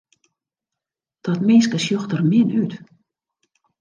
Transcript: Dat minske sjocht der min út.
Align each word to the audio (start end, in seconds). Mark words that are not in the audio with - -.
Dat 1.25 1.39
minske 1.49 1.77
sjocht 1.85 2.09
der 2.11 2.23
min 2.31 2.49
út. 2.63 2.73